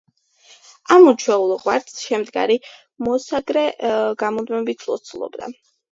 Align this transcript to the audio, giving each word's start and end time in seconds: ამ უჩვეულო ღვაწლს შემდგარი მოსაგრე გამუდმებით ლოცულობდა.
ამ 0.93 1.03
უჩვეულო 1.11 1.57
ღვაწლს 1.65 2.01
შემდგარი 2.07 2.57
მოსაგრე 3.09 3.67
გამუდმებით 4.23 4.87
ლოცულობდა. 4.89 5.53